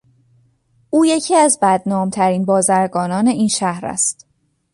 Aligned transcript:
او 0.89 1.05
یکی 1.05 1.35
از 1.35 1.59
بدنامترین 1.61 2.45
بازرگانان 2.45 3.27
این 3.27 3.47
شهر 3.47 3.85
است. 3.85 4.27